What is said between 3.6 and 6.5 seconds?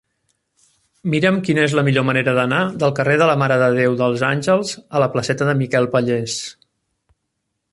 de Déu dels Àngels a la placeta de Miquel Pallés.